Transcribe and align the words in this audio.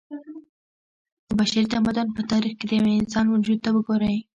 د 1.27 1.29
بشري 1.39 1.63
تمدن 1.73 2.07
په 2.15 2.21
تاريخ 2.31 2.53
کې 2.59 2.65
د 2.67 2.71
يوه 2.79 2.91
انسان 3.01 3.25
وجود 3.29 3.57
ته 3.65 3.69
وګورئ 3.73 4.17